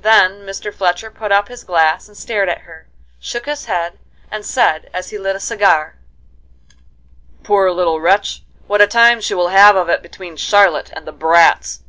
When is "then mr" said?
0.00-0.70